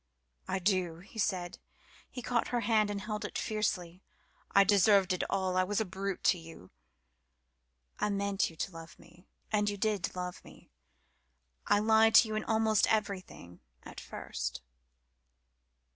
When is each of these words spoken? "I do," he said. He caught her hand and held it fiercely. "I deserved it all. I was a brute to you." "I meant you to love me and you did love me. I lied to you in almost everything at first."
"I 0.47 0.57
do," 0.57 0.97
he 1.01 1.19
said. 1.19 1.59
He 2.09 2.23
caught 2.23 2.47
her 2.47 2.61
hand 2.61 2.89
and 2.89 3.01
held 3.01 3.23
it 3.23 3.37
fiercely. 3.37 4.01
"I 4.49 4.63
deserved 4.63 5.13
it 5.13 5.23
all. 5.29 5.55
I 5.57 5.63
was 5.63 5.79
a 5.79 5.85
brute 5.85 6.23
to 6.23 6.39
you." 6.39 6.71
"I 7.99 8.09
meant 8.09 8.49
you 8.49 8.55
to 8.55 8.71
love 8.71 8.97
me 8.97 9.27
and 9.51 9.69
you 9.69 9.77
did 9.77 10.15
love 10.15 10.43
me. 10.43 10.71
I 11.67 11.77
lied 11.77 12.15
to 12.15 12.27
you 12.27 12.33
in 12.33 12.43
almost 12.45 12.91
everything 12.91 13.59
at 13.83 13.99
first." 13.99 14.63